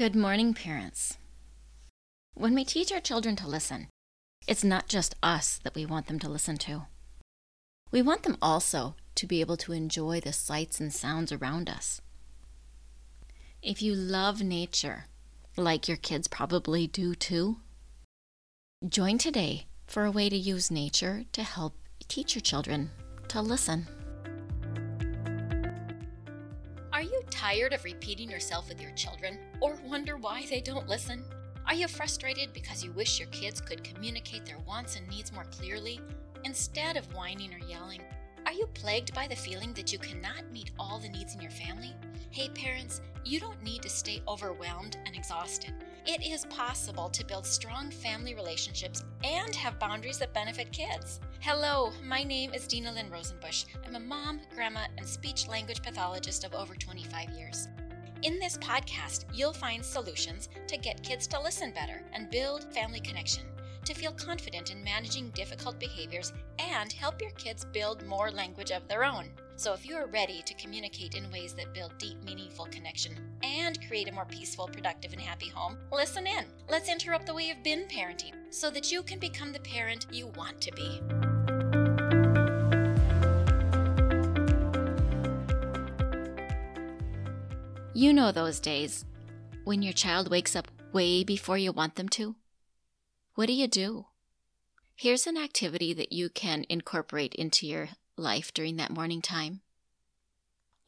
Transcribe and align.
Good 0.00 0.16
morning, 0.16 0.54
parents. 0.54 1.18
When 2.32 2.54
we 2.54 2.64
teach 2.64 2.90
our 2.90 3.02
children 3.02 3.36
to 3.36 3.46
listen, 3.46 3.88
it's 4.48 4.64
not 4.64 4.88
just 4.88 5.14
us 5.22 5.60
that 5.62 5.74
we 5.74 5.84
want 5.84 6.06
them 6.06 6.18
to 6.20 6.28
listen 6.30 6.56
to. 6.56 6.86
We 7.92 8.00
want 8.00 8.22
them 8.22 8.38
also 8.40 8.94
to 9.16 9.26
be 9.26 9.42
able 9.42 9.58
to 9.58 9.74
enjoy 9.74 10.20
the 10.20 10.32
sights 10.32 10.80
and 10.80 10.90
sounds 10.90 11.32
around 11.32 11.68
us. 11.68 12.00
If 13.60 13.82
you 13.82 13.94
love 13.94 14.40
nature, 14.42 15.04
like 15.58 15.86
your 15.86 15.98
kids 15.98 16.28
probably 16.28 16.86
do 16.86 17.14
too, 17.14 17.58
join 18.88 19.18
today 19.18 19.66
for 19.86 20.06
a 20.06 20.10
way 20.10 20.30
to 20.30 20.36
use 20.36 20.70
nature 20.70 21.24
to 21.34 21.42
help 21.42 21.74
teach 22.08 22.34
your 22.34 22.40
children 22.40 22.90
to 23.28 23.42
listen. 23.42 23.86
Tired 27.40 27.72
of 27.72 27.82
repeating 27.84 28.30
yourself 28.30 28.68
with 28.68 28.82
your 28.82 28.90
children 28.90 29.38
or 29.62 29.78
wonder 29.86 30.18
why 30.18 30.44
they 30.50 30.60
don't 30.60 30.86
listen? 30.86 31.24
Are 31.66 31.72
you 31.72 31.88
frustrated 31.88 32.52
because 32.52 32.84
you 32.84 32.92
wish 32.92 33.18
your 33.18 33.28
kids 33.28 33.62
could 33.62 33.82
communicate 33.82 34.44
their 34.44 34.58
wants 34.66 34.96
and 34.96 35.08
needs 35.08 35.32
more 35.32 35.46
clearly 35.50 36.02
instead 36.44 36.98
of 36.98 37.14
whining 37.14 37.54
or 37.54 37.66
yelling? 37.66 38.02
Are 38.44 38.52
you 38.52 38.66
plagued 38.74 39.14
by 39.14 39.26
the 39.26 39.34
feeling 39.34 39.72
that 39.72 39.90
you 39.90 39.98
cannot 39.98 40.52
meet 40.52 40.72
all 40.78 40.98
the 40.98 41.08
needs 41.08 41.34
in 41.34 41.40
your 41.40 41.50
family? 41.50 41.94
Hey, 42.30 42.50
parents, 42.50 43.00
you 43.24 43.40
don't 43.40 43.62
need 43.62 43.80
to 43.82 43.88
stay 43.88 44.22
overwhelmed 44.28 44.98
and 45.06 45.16
exhausted. 45.16 45.72
It 46.04 46.22
is 46.22 46.44
possible 46.46 47.08
to 47.08 47.24
build 47.24 47.46
strong 47.46 47.90
family 47.90 48.34
relationships 48.34 49.02
and 49.24 49.54
have 49.54 49.78
boundaries 49.78 50.18
that 50.18 50.34
benefit 50.34 50.72
kids. 50.72 51.20
Hello, 51.42 51.90
my 52.04 52.22
name 52.22 52.52
is 52.52 52.66
Dinalynn 52.68 53.10
Rosenbush. 53.10 53.64
I'm 53.86 53.94
a 53.94 53.98
mom, 53.98 54.42
grandma, 54.54 54.80
and 54.98 55.06
speech 55.06 55.48
language 55.48 55.82
pathologist 55.82 56.44
of 56.44 56.52
over 56.52 56.74
25 56.74 57.30
years. 57.30 57.66
In 58.22 58.38
this 58.38 58.58
podcast, 58.58 59.24
you'll 59.32 59.54
find 59.54 59.82
solutions 59.82 60.50
to 60.66 60.76
get 60.76 61.02
kids 61.02 61.26
to 61.28 61.40
listen 61.40 61.72
better 61.72 62.02
and 62.12 62.30
build 62.30 62.64
family 62.74 63.00
connection, 63.00 63.44
to 63.86 63.94
feel 63.94 64.12
confident 64.12 64.70
in 64.70 64.84
managing 64.84 65.30
difficult 65.30 65.80
behaviors, 65.80 66.34
and 66.58 66.92
help 66.92 67.22
your 67.22 67.30
kids 67.30 67.64
build 67.64 68.06
more 68.06 68.30
language 68.30 68.70
of 68.70 68.86
their 68.86 69.02
own. 69.02 69.30
So, 69.56 69.72
if 69.72 69.86
you 69.86 69.96
are 69.96 70.08
ready 70.08 70.42
to 70.44 70.54
communicate 70.54 71.14
in 71.14 71.30
ways 71.30 71.54
that 71.54 71.72
build 71.72 71.96
deep, 71.96 72.22
meaningful 72.22 72.66
connection 72.66 73.14
and 73.42 73.80
create 73.88 74.08
a 74.08 74.12
more 74.12 74.26
peaceful, 74.26 74.68
productive, 74.68 75.14
and 75.14 75.22
happy 75.22 75.48
home, 75.48 75.78
listen 75.90 76.26
in. 76.26 76.44
Let's 76.68 76.90
interrupt 76.90 77.24
the 77.24 77.34
way 77.34 77.44
you've 77.44 77.64
been 77.64 77.88
parenting 77.88 78.34
so 78.50 78.70
that 78.70 78.92
you 78.92 79.02
can 79.02 79.18
become 79.18 79.52
the 79.52 79.60
parent 79.60 80.06
you 80.12 80.26
want 80.28 80.60
to 80.60 80.72
be. 80.72 81.00
You 88.00 88.14
know 88.14 88.32
those 88.32 88.60
days 88.60 89.04
when 89.64 89.82
your 89.82 89.92
child 89.92 90.30
wakes 90.30 90.56
up 90.56 90.68
way 90.90 91.22
before 91.22 91.58
you 91.58 91.70
want 91.70 91.96
them 91.96 92.08
to? 92.08 92.34
What 93.34 93.44
do 93.44 93.52
you 93.52 93.68
do? 93.68 94.06
Here's 94.96 95.26
an 95.26 95.36
activity 95.36 95.92
that 95.92 96.10
you 96.10 96.30
can 96.30 96.64
incorporate 96.70 97.34
into 97.34 97.66
your 97.66 97.90
life 98.16 98.54
during 98.54 98.76
that 98.76 98.90
morning 98.90 99.20
time. 99.20 99.60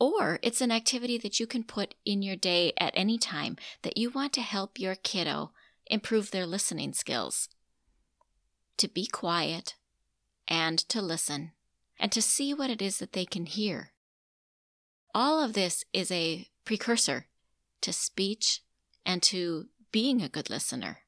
Or 0.00 0.38
it's 0.42 0.62
an 0.62 0.72
activity 0.72 1.18
that 1.18 1.38
you 1.38 1.46
can 1.46 1.64
put 1.64 1.94
in 2.06 2.22
your 2.22 2.34
day 2.34 2.72
at 2.78 2.94
any 2.96 3.18
time 3.18 3.58
that 3.82 3.98
you 3.98 4.08
want 4.08 4.32
to 4.32 4.40
help 4.40 4.80
your 4.80 4.94
kiddo 4.94 5.52
improve 5.88 6.30
their 6.30 6.46
listening 6.46 6.94
skills. 6.94 7.50
To 8.78 8.88
be 8.88 9.04
quiet 9.04 9.74
and 10.48 10.78
to 10.88 11.02
listen 11.02 11.52
and 11.98 12.10
to 12.10 12.22
see 12.22 12.54
what 12.54 12.70
it 12.70 12.80
is 12.80 13.00
that 13.00 13.12
they 13.12 13.26
can 13.26 13.44
hear. 13.44 13.92
All 15.14 15.44
of 15.44 15.52
this 15.52 15.84
is 15.92 16.10
a 16.10 16.48
precursor 16.64 17.26
to 17.80 17.92
speech 17.92 18.62
and 19.04 19.22
to 19.22 19.66
being 19.90 20.22
a 20.22 20.28
good 20.28 20.48
listener. 20.48 20.98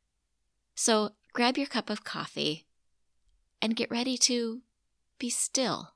So 0.75 1.11
grab 1.33 1.57
your 1.57 1.67
cup 1.67 1.91
of 1.91 2.05
coffee 2.05 2.67
and 3.63 3.77
get 3.77 3.91
ready 3.91 4.19
to 4.19 4.63
be 5.19 5.31
still 5.31 5.95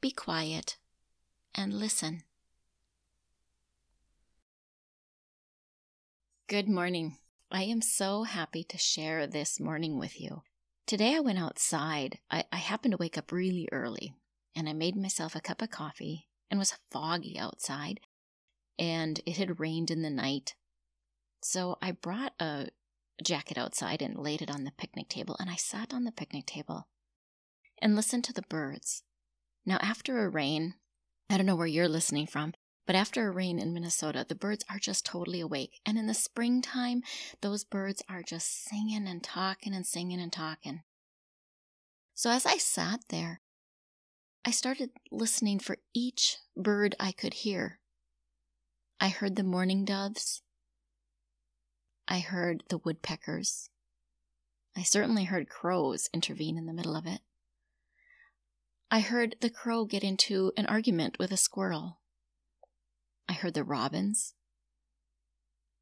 be 0.00 0.10
quiet 0.10 0.76
and 1.54 1.74
listen. 1.74 2.22
Good 6.46 6.68
morning. 6.68 7.16
I 7.50 7.64
am 7.64 7.82
so 7.82 8.22
happy 8.22 8.62
to 8.64 8.78
share 8.78 9.26
this 9.26 9.58
morning 9.58 9.98
with 9.98 10.20
you. 10.20 10.42
Today 10.86 11.16
I 11.16 11.20
went 11.20 11.38
outside. 11.38 12.18
I, 12.30 12.44
I 12.52 12.56
happened 12.56 12.92
to 12.92 12.98
wake 12.98 13.18
up 13.18 13.32
really 13.32 13.68
early 13.72 14.14
and 14.54 14.68
I 14.68 14.72
made 14.72 14.96
myself 14.96 15.34
a 15.34 15.40
cup 15.40 15.60
of 15.60 15.70
coffee 15.70 16.28
and 16.50 16.58
was 16.58 16.78
foggy 16.90 17.38
outside 17.38 18.00
and 18.78 19.20
it 19.26 19.36
had 19.36 19.60
rained 19.60 19.90
in 19.90 20.02
the 20.02 20.10
night. 20.10 20.54
So 21.42 21.78
I 21.80 21.92
brought 21.92 22.34
a 22.40 22.68
jacket 23.22 23.58
outside 23.58 24.02
and 24.02 24.16
laid 24.18 24.42
it 24.42 24.50
on 24.50 24.64
the 24.64 24.72
picnic 24.72 25.08
table 25.08 25.36
and 25.40 25.50
I 25.50 25.56
sat 25.56 25.92
on 25.92 26.04
the 26.04 26.12
picnic 26.12 26.46
table 26.46 26.88
and 27.80 27.96
listened 27.96 28.24
to 28.24 28.32
the 28.32 28.42
birds. 28.42 29.02
Now, 29.64 29.78
after 29.80 30.24
a 30.24 30.28
rain, 30.28 30.74
I 31.28 31.36
don't 31.36 31.46
know 31.46 31.56
where 31.56 31.66
you're 31.66 31.88
listening 31.88 32.26
from, 32.26 32.54
but 32.86 32.96
after 32.96 33.28
a 33.28 33.30
rain 33.30 33.58
in 33.58 33.74
Minnesota, 33.74 34.24
the 34.26 34.34
birds 34.34 34.64
are 34.70 34.78
just 34.78 35.04
totally 35.04 35.40
awake. 35.40 35.80
And 35.84 35.98
in 35.98 36.06
the 36.06 36.14
springtime, 36.14 37.02
those 37.42 37.64
birds 37.64 38.02
are 38.08 38.22
just 38.22 38.64
singing 38.64 39.06
and 39.06 39.22
talking 39.22 39.74
and 39.74 39.86
singing 39.86 40.20
and 40.20 40.32
talking. 40.32 40.82
So 42.14 42.30
as 42.30 42.46
I 42.46 42.56
sat 42.56 43.00
there, 43.10 43.40
I 44.44 44.50
started 44.50 44.90
listening 45.12 45.58
for 45.58 45.76
each 45.94 46.38
bird 46.56 46.94
I 46.98 47.12
could 47.12 47.34
hear. 47.34 47.78
I 49.00 49.08
heard 49.08 49.36
the 49.36 49.44
mourning 49.44 49.84
doves. 49.84 50.42
I 52.08 52.18
heard 52.18 52.64
the 52.68 52.78
woodpeckers. 52.78 53.70
I 54.76 54.82
certainly 54.82 55.24
heard 55.24 55.48
crows 55.48 56.08
intervene 56.12 56.58
in 56.58 56.66
the 56.66 56.72
middle 56.72 56.96
of 56.96 57.06
it. 57.06 57.20
I 58.90 59.00
heard 59.00 59.36
the 59.40 59.50
crow 59.50 59.84
get 59.84 60.02
into 60.02 60.52
an 60.56 60.66
argument 60.66 61.18
with 61.18 61.30
a 61.30 61.36
squirrel. 61.36 62.00
I 63.28 63.34
heard 63.34 63.54
the 63.54 63.64
robins. 63.64 64.34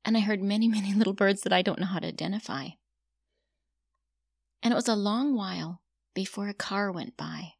And 0.04 0.16
I 0.16 0.20
heard 0.20 0.42
many, 0.42 0.68
many 0.68 0.92
little 0.92 1.12
birds 1.12 1.42
that 1.42 1.52
I 1.52 1.62
don't 1.62 1.78
know 1.78 1.86
how 1.86 2.00
to 2.00 2.08
identify. 2.08 2.68
And 4.62 4.72
it 4.72 4.76
was 4.76 4.88
a 4.88 4.96
long 4.96 5.36
while 5.36 5.80
before 6.14 6.48
a 6.48 6.54
car 6.54 6.90
went 6.90 7.16
by 7.16 7.52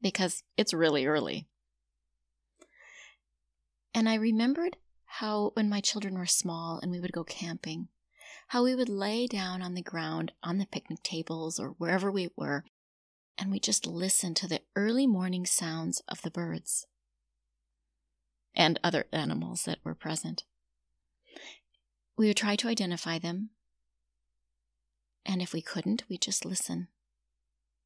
because 0.00 0.44
it's 0.56 0.72
really 0.72 1.06
early. 1.06 1.48
And 3.96 4.10
I 4.10 4.14
remembered 4.16 4.76
how, 5.06 5.52
when 5.54 5.70
my 5.70 5.80
children 5.80 6.18
were 6.18 6.26
small 6.26 6.78
and 6.82 6.92
we 6.92 7.00
would 7.00 7.12
go 7.12 7.24
camping, 7.24 7.88
how 8.48 8.62
we 8.62 8.74
would 8.74 8.90
lay 8.90 9.26
down 9.26 9.62
on 9.62 9.72
the 9.72 9.80
ground 9.80 10.32
on 10.42 10.58
the 10.58 10.66
picnic 10.66 11.02
tables 11.02 11.58
or 11.58 11.70
wherever 11.78 12.10
we 12.10 12.28
were 12.36 12.64
and 13.38 13.50
we 13.50 13.58
just 13.58 13.86
listen 13.86 14.34
to 14.34 14.46
the 14.46 14.60
early 14.76 15.06
morning 15.06 15.46
sounds 15.46 16.02
of 16.08 16.20
the 16.20 16.30
birds 16.30 16.86
and 18.54 18.78
other 18.84 19.06
animals 19.12 19.64
that 19.64 19.78
were 19.82 19.94
present. 19.94 20.44
We 22.18 22.28
would 22.28 22.36
try 22.36 22.54
to 22.56 22.68
identify 22.68 23.18
them, 23.18 23.50
and 25.24 25.40
if 25.40 25.52
we 25.54 25.60
couldn't, 25.60 26.04
we 26.08 26.18
just 26.18 26.44
listen. 26.44 26.88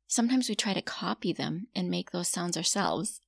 Sometimes 0.08 0.48
we 0.48 0.56
try 0.56 0.74
to 0.74 0.82
copy 0.82 1.32
them 1.32 1.68
and 1.74 1.88
make 1.88 2.10
those 2.10 2.28
sounds 2.28 2.56
ourselves, 2.56 3.20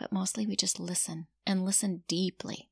but 0.00 0.10
mostly 0.10 0.46
we 0.46 0.56
just 0.56 0.80
listen 0.80 1.28
and 1.46 1.64
listen 1.64 2.02
deeply. 2.08 2.70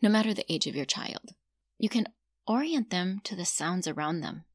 No 0.00 0.08
matter 0.08 0.32
the 0.32 0.50
age 0.50 0.66
of 0.66 0.74
your 0.74 0.86
child, 0.86 1.34
you 1.78 1.90
can 1.90 2.06
orient 2.46 2.88
them 2.88 3.20
to 3.24 3.36
the 3.36 3.44
sounds 3.44 3.86
around 3.86 4.20
them 4.20 4.46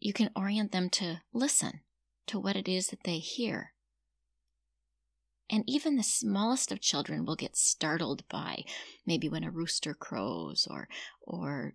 you 0.00 0.12
can 0.12 0.30
orient 0.36 0.72
them 0.72 0.90
to 0.90 1.20
listen 1.32 1.80
to 2.26 2.38
what 2.38 2.56
it 2.56 2.68
is 2.68 2.88
that 2.88 3.04
they 3.04 3.18
hear. 3.18 3.72
And 5.48 5.64
even 5.66 5.96
the 5.96 6.02
smallest 6.02 6.72
of 6.72 6.80
children 6.80 7.24
will 7.24 7.36
get 7.36 7.56
startled 7.56 8.24
by 8.28 8.64
maybe 9.06 9.28
when 9.28 9.44
a 9.44 9.50
rooster 9.50 9.94
crows 9.94 10.66
or, 10.68 10.88
or 11.22 11.74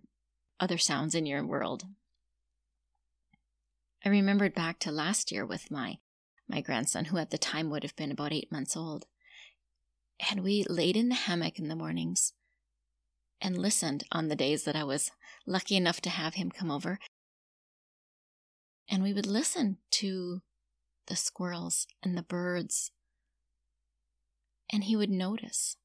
other 0.60 0.78
sounds 0.78 1.14
in 1.14 1.26
your 1.26 1.44
world. 1.44 1.84
I 4.04 4.08
remembered 4.08 4.54
back 4.54 4.78
to 4.80 4.92
last 4.92 5.32
year 5.32 5.46
with 5.46 5.70
my, 5.70 5.98
my 6.52 6.60
grandson, 6.60 7.06
who 7.06 7.18
at 7.18 7.30
the 7.30 7.38
time 7.38 7.70
would 7.70 7.82
have 7.82 7.96
been 7.96 8.12
about 8.12 8.32
eight 8.32 8.52
months 8.52 8.76
old. 8.76 9.06
And 10.30 10.44
we 10.44 10.64
laid 10.68 10.96
in 10.96 11.08
the 11.08 11.14
hammock 11.16 11.58
in 11.58 11.66
the 11.66 11.74
mornings 11.74 12.32
and 13.40 13.58
listened 13.58 14.04
on 14.12 14.28
the 14.28 14.36
days 14.36 14.62
that 14.64 14.76
I 14.76 14.84
was 14.84 15.10
lucky 15.46 15.76
enough 15.76 16.00
to 16.02 16.10
have 16.10 16.34
him 16.34 16.50
come 16.50 16.70
over 16.70 17.00
and 18.92 19.02
we 19.02 19.14
would 19.14 19.26
listen 19.26 19.78
to 19.90 20.42
the 21.06 21.16
squirrels 21.16 21.86
and 22.02 22.16
the 22.16 22.22
birds, 22.22 22.90
and 24.70 24.84
he 24.84 24.94
would 24.96 25.10
notice. 25.10 25.76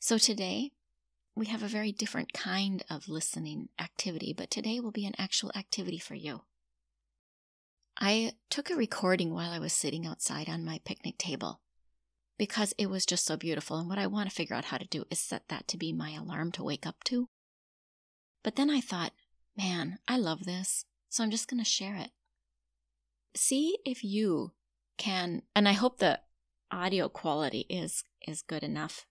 So 0.00 0.18
today, 0.18 0.72
we 1.36 1.46
have 1.46 1.62
a 1.62 1.68
very 1.68 1.92
different 1.92 2.32
kind 2.32 2.82
of 2.90 3.08
listening 3.08 3.68
activity, 3.80 4.34
but 4.36 4.50
today 4.50 4.80
will 4.80 4.90
be 4.90 5.06
an 5.06 5.14
actual 5.16 5.52
activity 5.54 5.98
for 5.98 6.14
you. 6.14 6.42
I 8.06 8.32
took 8.50 8.68
a 8.68 8.76
recording 8.76 9.32
while 9.32 9.50
I 9.50 9.58
was 9.58 9.72
sitting 9.72 10.06
outside 10.06 10.46
on 10.50 10.62
my 10.62 10.78
picnic 10.84 11.16
table. 11.16 11.62
because 12.38 12.74
it 12.78 12.90
was 12.90 13.06
just 13.06 13.24
so 13.24 13.36
beautiful. 13.36 13.78
And 13.78 13.88
what 13.88 13.98
I 13.98 14.06
want 14.06 14.28
to 14.28 14.34
figure 14.34 14.56
out 14.56 14.66
how 14.66 14.78
to 14.78 14.86
do 14.86 15.04
is 15.10 15.18
set 15.18 15.48
that 15.48 15.68
to 15.68 15.76
be 15.76 15.92
my 15.92 16.12
alarm 16.12 16.52
to 16.52 16.64
wake 16.64 16.86
up 16.86 17.02
to. 17.04 17.28
But 18.42 18.56
then 18.56 18.70
I 18.70 18.80
thought, 18.80 19.12
man, 19.56 19.98
I 20.08 20.16
love 20.16 20.44
this. 20.44 20.84
So 21.08 21.22
I'm 21.22 21.30
just 21.30 21.48
going 21.48 21.62
to 21.62 21.68
share 21.68 21.94
it. 21.94 22.10
See 23.36 23.78
if 23.84 24.02
you 24.04 24.52
can, 24.98 25.42
and 25.54 25.68
I 25.68 25.72
hope 25.72 25.98
the 25.98 26.20
audio 26.70 27.08
quality 27.08 27.66
is, 27.68 28.04
is 28.26 28.42
good 28.42 28.62
enough 28.62 29.06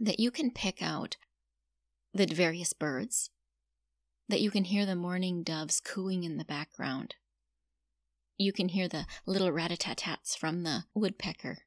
that 0.00 0.20
you 0.20 0.30
can 0.30 0.50
pick 0.50 0.80
out 0.80 1.16
the 2.14 2.26
various 2.26 2.72
birds, 2.72 3.30
that 4.28 4.40
you 4.40 4.50
can 4.50 4.64
hear 4.64 4.86
the 4.86 4.96
mourning 4.96 5.42
doves 5.42 5.80
cooing 5.80 6.24
in 6.24 6.38
the 6.38 6.44
background. 6.44 7.16
You 8.40 8.54
can 8.54 8.70
hear 8.70 8.88
the 8.88 9.04
little 9.26 9.52
rat-a-tat-tats 9.52 10.34
from 10.34 10.62
the 10.62 10.84
woodpecker 10.94 11.58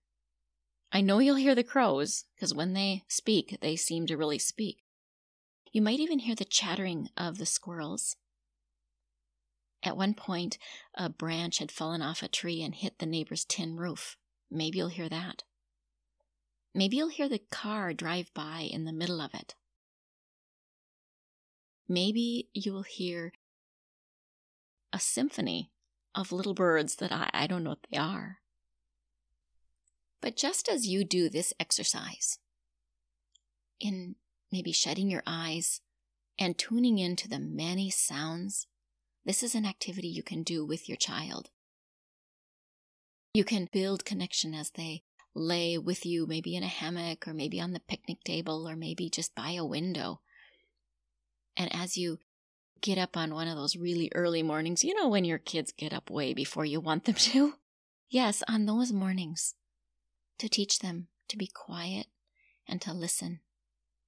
I 0.91 1.01
know 1.01 1.19
you'll 1.19 1.35
hear 1.35 1.53
the 1.53 1.63
crows, 1.63 2.25
because 2.35 2.51
when 2.51 2.73
they 2.73 3.03
speak, 3.07 3.59
they 3.61 3.75
seem 3.75 4.07
to 4.07 4.17
really 4.17 4.39
speak. 4.39 4.79
You 5.71 5.83
might 5.83 5.99
even 5.99 6.17
hear 6.17 6.33
the 6.33 6.45
chattering 6.45 7.09
of 7.15 7.37
the 7.37 7.45
squirrels. 7.45 8.15
At 9.83 9.97
one 9.97 10.15
point, 10.15 10.57
a 10.95 11.09
branch 11.09 11.59
had 11.59 11.71
fallen 11.71 12.01
off 12.01 12.23
a 12.23 12.27
tree 12.27 12.63
and 12.63 12.73
hit 12.73 12.97
the 12.97 13.05
neighbor's 13.05 13.45
tin 13.45 13.77
roof. 13.77 14.17
Maybe 14.49 14.79
you'll 14.79 14.87
hear 14.87 15.09
that. 15.09 15.43
Maybe 16.73 16.97
you'll 16.97 17.09
hear 17.09 17.29
the 17.29 17.41
car 17.51 17.93
drive 17.93 18.33
by 18.33 18.61
in 18.61 18.85
the 18.85 18.93
middle 18.93 19.21
of 19.21 19.35
it. 19.35 19.53
Maybe 21.87 22.49
you'll 22.51 22.81
hear 22.81 23.31
a 24.91 24.99
symphony 24.99 25.69
of 26.15 26.31
little 26.31 26.53
birds 26.53 26.95
that 26.95 27.11
I, 27.11 27.29
I 27.33 27.47
don't 27.47 27.63
know 27.63 27.71
what 27.71 27.87
they 27.91 27.97
are. 27.97 28.39
But 30.21 30.37
just 30.37 30.69
as 30.69 30.87
you 30.87 31.03
do 31.03 31.29
this 31.29 31.53
exercise, 31.59 32.39
in 33.79 34.15
maybe 34.51 34.71
shutting 34.71 35.09
your 35.09 35.23
eyes 35.27 35.81
and 36.39 36.57
tuning 36.57 36.97
into 36.97 37.27
the 37.27 37.39
many 37.39 37.89
sounds, 37.89 38.67
this 39.25 39.43
is 39.43 39.55
an 39.55 39.65
activity 39.65 40.07
you 40.07 40.23
can 40.23 40.43
do 40.43 40.65
with 40.65 40.87
your 40.87 40.97
child. 40.97 41.49
You 43.33 43.43
can 43.43 43.67
build 43.71 44.05
connection 44.05 44.53
as 44.53 44.71
they 44.71 45.03
lay 45.35 45.77
with 45.77 46.05
you, 46.05 46.27
maybe 46.27 46.55
in 46.55 46.63
a 46.63 46.67
hammock, 46.67 47.27
or 47.27 47.33
maybe 47.33 47.59
on 47.59 47.73
the 47.73 47.79
picnic 47.79 48.23
table, 48.23 48.69
or 48.69 48.75
maybe 48.75 49.09
just 49.09 49.33
by 49.33 49.51
a 49.51 49.65
window. 49.65 50.21
And 51.57 51.73
as 51.75 51.97
you 51.97 52.19
get 52.83 52.97
up 52.99 53.17
on 53.17 53.33
one 53.33 53.47
of 53.47 53.55
those 53.55 53.77
really 53.77 54.11
early 54.13 54.43
mornings, 54.43 54.83
you 54.83 54.93
know, 54.93 55.07
when 55.07 55.25
your 55.25 55.39
kids 55.39 55.71
get 55.71 55.93
up 55.93 56.11
way 56.11 56.33
before 56.33 56.65
you 56.65 56.79
want 56.79 57.05
them 57.05 57.15
to? 57.31 57.55
Yes, 58.09 58.43
on 58.47 58.67
those 58.67 58.93
mornings, 58.93 59.55
to 60.37 60.47
teach 60.47 60.79
them 60.79 61.07
to 61.29 61.37
be 61.37 61.47
quiet 61.47 62.07
and 62.67 62.79
to 62.81 62.93
listen 62.93 63.39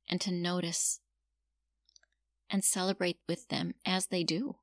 and 0.08 0.22
to 0.22 0.32
notice 0.32 1.00
and 2.50 2.64
celebrate 2.64 3.18
with 3.28 3.48
them 3.48 3.74
as 3.86 4.08
they 4.08 4.24
do. 4.24 4.58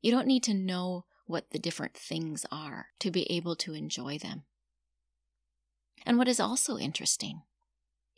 You 0.00 0.12
don't 0.12 0.26
need 0.26 0.44
to 0.44 0.54
know 0.54 1.04
what 1.26 1.50
the 1.50 1.58
different 1.58 1.94
things 1.94 2.46
are 2.52 2.86
to 3.00 3.10
be 3.10 3.30
able 3.30 3.56
to 3.56 3.74
enjoy 3.74 4.16
them. 4.16 4.44
And 6.06 6.16
what 6.16 6.28
is 6.28 6.38
also 6.38 6.78
interesting, 6.78 7.42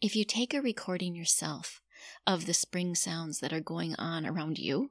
if 0.02 0.14
you 0.14 0.25
take 0.25 0.52
a 0.52 0.61
recording 0.61 1.14
yourself 1.14 1.81
of 2.27 2.47
the 2.47 2.55
spring 2.55 2.95
sounds 2.95 3.41
that 3.41 3.53
are 3.53 3.61
going 3.61 3.95
on 3.97 4.27
around 4.27 4.59
you, 4.59 4.91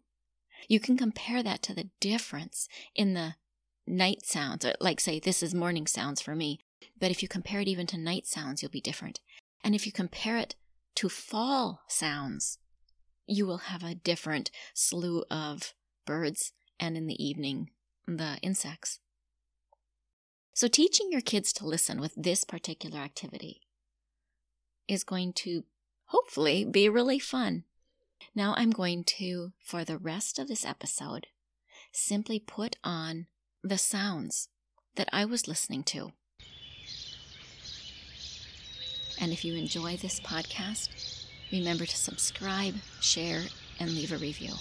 you 0.68 0.80
can 0.80 0.98
compare 0.98 1.44
that 1.44 1.62
to 1.64 1.74
the 1.74 1.90
difference 2.00 2.68
in 2.96 3.14
the 3.14 3.36
night 3.86 4.26
sounds, 4.26 4.66
like 4.80 5.00
say, 5.00 5.20
this 5.20 5.42
is 5.42 5.54
morning 5.54 5.88
sounds 5.88 6.22
for 6.22 6.36
me. 6.36 6.60
But 7.00 7.12
if 7.12 7.22
you 7.22 7.28
compare 7.28 7.62
it 7.62 7.68
even 7.68 7.88
to 7.88 7.98
night 7.98 8.28
sounds, 8.28 8.62
you'll 8.62 8.72
be 8.72 8.82
different. 8.82 9.20
And 9.64 9.74
if 9.74 9.86
you 9.86 9.92
compare 9.92 10.38
it 10.38 10.56
to 10.96 11.10
fall 11.10 11.82
sounds, 11.88 12.60
you 13.26 13.46
will 13.46 13.58
have 13.58 13.84
a 13.84 13.96
different 13.96 14.52
slew 14.74 15.24
of 15.30 15.74
birds 16.06 16.54
and 16.80 16.98
in 16.98 17.08
the 17.08 17.24
evening, 17.24 17.72
the 18.08 18.38
insects. 18.42 19.00
So, 20.54 20.68
teaching 20.68 21.12
your 21.12 21.22
kids 21.22 21.54
to 21.54 21.68
listen 21.68 22.00
with 22.00 22.14
this 22.16 22.44
particular 22.44 23.00
activity 23.00 23.62
is 24.88 25.04
going 25.04 25.34
to 25.34 25.66
hopefully 26.08 26.66
be 26.66 26.90
really 26.90 27.20
fun. 27.20 27.64
Now, 28.36 28.54
I'm 28.58 28.72
going 28.72 29.04
to, 29.18 29.54
for 29.64 29.84
the 29.84 29.98
rest 29.98 30.40
of 30.40 30.48
this 30.48 30.66
episode, 30.66 31.28
simply 31.92 32.40
put 32.40 32.76
on 32.84 33.28
the 33.64 33.78
sounds 33.78 34.50
that 34.96 35.10
I 35.12 35.26
was 35.26 35.48
listening 35.48 35.84
to. 35.84 36.12
And 39.20 39.32
if 39.32 39.44
you 39.44 39.56
enjoy 39.56 39.98
this 39.98 40.20
podcast, 40.20 41.26
remember 41.52 41.86
to 41.86 41.98
subscribe, 41.98 42.76
share, 43.02 43.44
and 43.80 43.92
leave 43.92 44.12
a 44.12 44.18
review. 44.18 44.54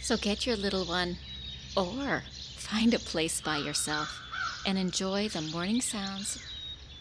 So 0.00 0.16
get 0.16 0.46
your 0.46 0.56
little 0.56 0.84
one, 0.84 1.16
or 1.76 2.22
find 2.56 2.94
a 2.94 2.98
place 2.98 3.40
by 3.40 3.58
yourself 3.58 4.20
and 4.66 4.78
enjoy 4.78 5.28
the 5.28 5.42
morning 5.42 5.80
sounds 5.80 6.42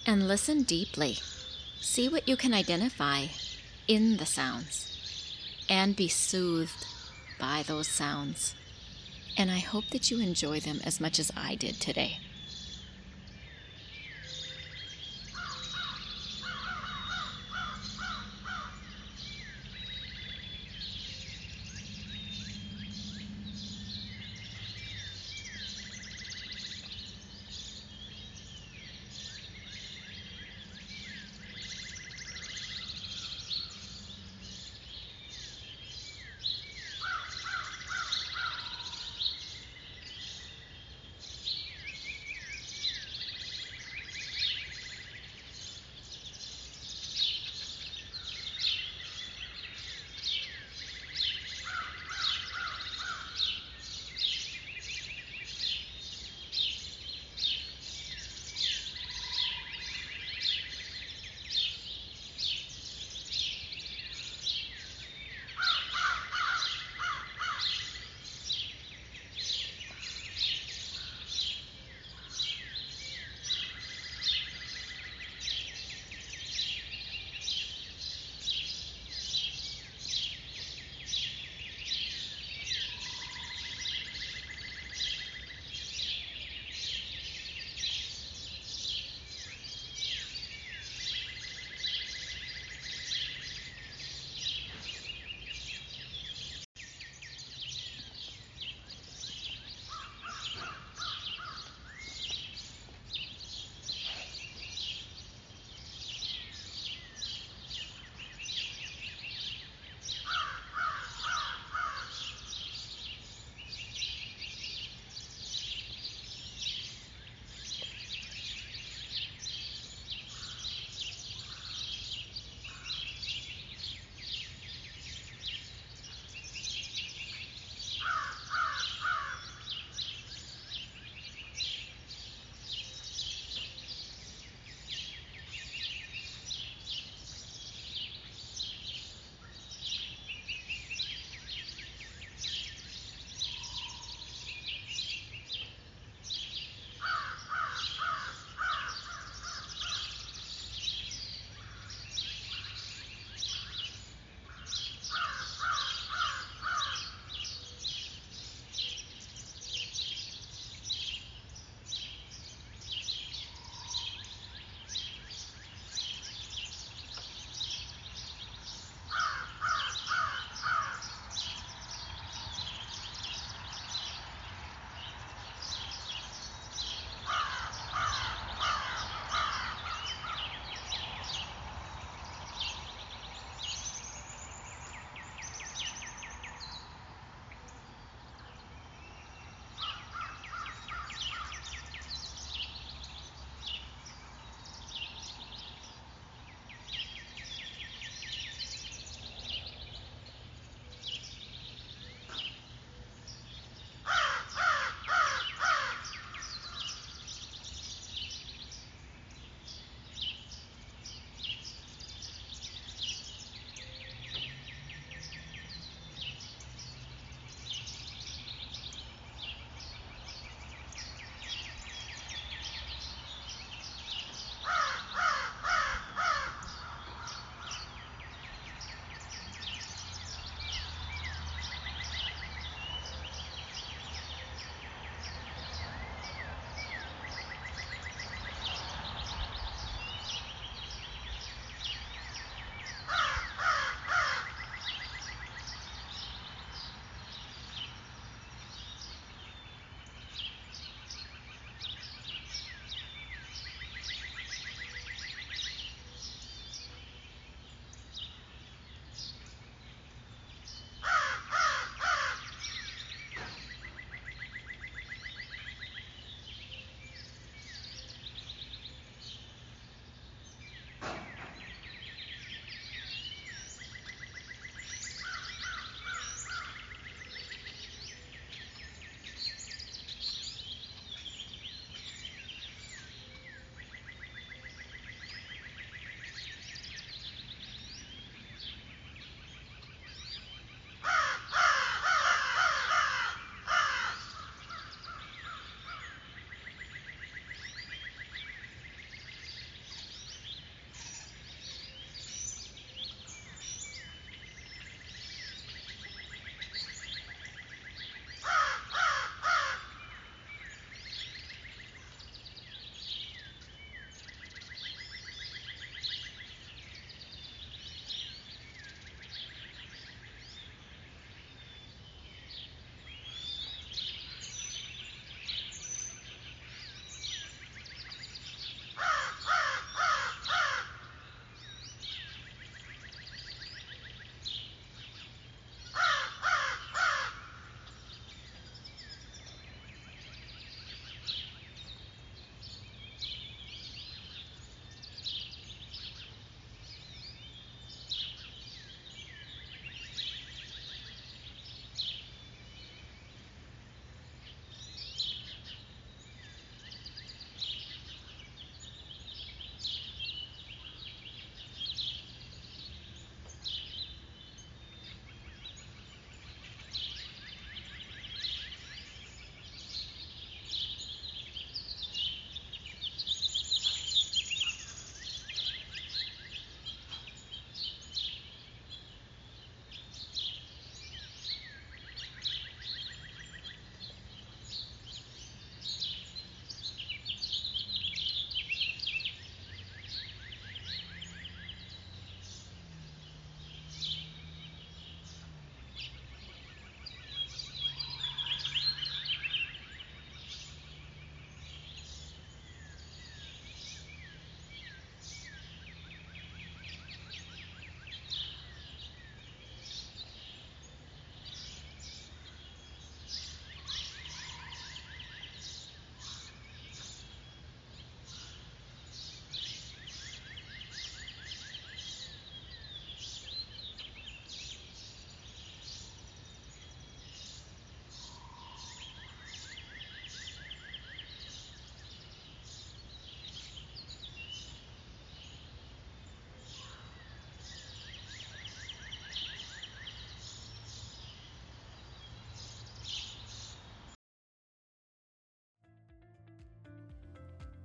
and 0.06 0.28
listen 0.28 0.64
deeply. 0.64 1.18
See 1.84 2.08
what 2.08 2.30
you 2.30 2.38
can 2.38 2.54
identify 2.54 3.28
in 3.90 4.16
the 4.16 4.26
sounds 4.26 5.36
and 5.70 5.96
be 5.96 6.08
soothed 6.08 6.88
by 7.38 7.64
those 7.68 7.90
sounds 7.90 8.56
and 9.38 9.52
I 9.52 9.60
hope 9.60 9.90
that 9.90 10.10
you 10.10 10.22
enjoy 10.22 10.62
them 10.62 10.80
as 10.86 11.02
much 11.02 11.20
as 11.20 11.30
I 11.36 11.56
did 11.56 11.82
today. 11.82 12.20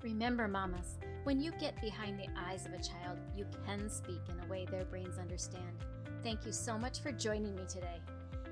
Remember, 0.02 0.46
mamas, 0.46 0.96
when 1.24 1.40
you 1.40 1.50
get 1.58 1.80
behind 1.80 2.18
the 2.18 2.28
eyes 2.36 2.66
of 2.66 2.72
a 2.72 2.82
child, 2.82 3.18
you 3.36 3.44
can 3.66 3.90
speak 3.90 4.20
in 4.28 4.38
a 4.44 4.48
way 4.48 4.64
their 4.64 4.84
brains 4.84 5.18
understand. 5.18 5.84
Thank 6.22 6.46
you 6.46 6.52
so 6.52 6.78
much 6.78 7.00
for 7.00 7.10
joining 7.10 7.56
me 7.56 7.62
today. 7.68 8.00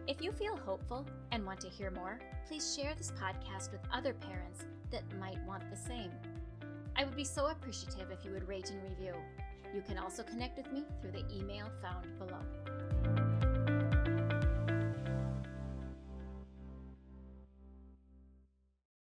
If 0.09 0.21
you 0.21 0.33
feel 0.33 0.57
hopeful 0.57 1.07
and 1.31 1.47
want 1.47 1.61
to 1.61 1.69
hear 1.69 1.93
more, 1.93 2.19
please 2.49 2.77
share 2.77 2.95
this 2.95 3.13
podcast 3.13 3.71
with 3.71 3.81
other 3.93 4.13
parents 4.13 4.65
that 4.91 5.03
might 5.21 5.43
want 5.47 5.71
the 5.71 5.77
same. 5.77 6.11
I 6.97 7.05
would 7.05 7.17
be 7.17 7.25
so 7.25 7.47
appreciative 7.49 8.11
if 8.11 8.25
you 8.25 8.33
would 8.33 8.49
rate 8.49 8.71
and 8.71 8.83
review. 8.83 9.15
You 9.73 9.83
can 9.83 9.99
also 9.99 10.25
connect 10.25 10.57
with 10.57 10.73
me 10.73 10.85
through 11.01 11.13
the 11.13 11.25
email 11.33 11.67
found 11.81 12.07
below. 12.19 12.41